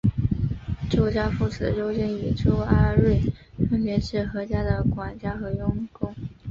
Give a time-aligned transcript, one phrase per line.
[0.89, 3.21] 周家父子周金与周阿瑞
[3.69, 6.15] 分别是何家的管家和佣工。